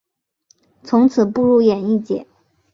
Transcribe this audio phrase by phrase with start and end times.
[0.83, 2.25] 从此步入演艺界。